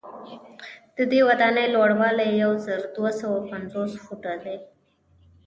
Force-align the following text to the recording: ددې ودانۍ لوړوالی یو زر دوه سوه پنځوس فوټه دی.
ددې 0.97 1.19
ودانۍ 1.27 1.65
لوړوالی 1.73 2.27
یو 2.43 2.51
زر 2.65 2.81
دوه 2.95 3.11
سوه 3.21 3.37
پنځوس 3.51 3.91
فوټه 4.03 4.33
دی. 4.43 4.57